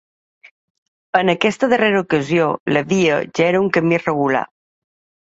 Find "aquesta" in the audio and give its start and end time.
1.33-1.69